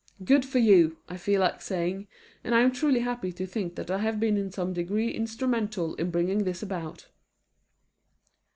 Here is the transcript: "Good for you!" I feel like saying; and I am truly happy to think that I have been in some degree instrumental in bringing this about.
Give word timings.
"Good 0.23 0.43
for 0.45 0.57
you!" 0.57 0.97
I 1.07 1.15
feel 1.15 1.41
like 1.41 1.61
saying; 1.61 2.07
and 2.43 2.55
I 2.55 2.61
am 2.61 2.71
truly 2.71 3.01
happy 3.01 3.31
to 3.33 3.45
think 3.45 3.75
that 3.75 3.91
I 3.91 3.99
have 3.99 4.19
been 4.19 4.35
in 4.35 4.49
some 4.49 4.73
degree 4.73 5.11
instrumental 5.11 5.93
in 5.93 6.09
bringing 6.09 6.43
this 6.43 6.63
about. 6.63 7.09